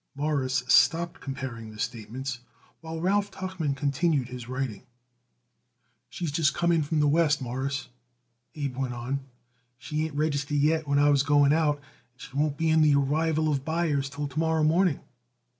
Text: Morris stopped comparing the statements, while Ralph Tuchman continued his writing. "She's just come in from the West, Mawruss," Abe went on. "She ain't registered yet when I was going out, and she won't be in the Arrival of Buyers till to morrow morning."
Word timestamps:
Morris 0.15 0.63
stopped 0.67 1.21
comparing 1.21 1.69
the 1.69 1.77
statements, 1.77 2.39
while 2.79 2.99
Ralph 2.99 3.29
Tuchman 3.29 3.75
continued 3.77 4.29
his 4.29 4.49
writing. 4.49 4.81
"She's 6.09 6.31
just 6.31 6.55
come 6.55 6.71
in 6.71 6.81
from 6.81 6.99
the 6.99 7.07
West, 7.07 7.39
Mawruss," 7.39 7.87
Abe 8.55 8.77
went 8.77 8.95
on. 8.95 9.19
"She 9.77 10.03
ain't 10.05 10.15
registered 10.15 10.57
yet 10.57 10.87
when 10.87 10.97
I 10.97 11.09
was 11.11 11.21
going 11.21 11.53
out, 11.53 11.75
and 12.13 12.21
she 12.23 12.35
won't 12.35 12.57
be 12.57 12.71
in 12.71 12.81
the 12.81 12.95
Arrival 12.95 13.47
of 13.47 13.63
Buyers 13.63 14.09
till 14.09 14.27
to 14.27 14.39
morrow 14.39 14.63
morning." 14.63 15.01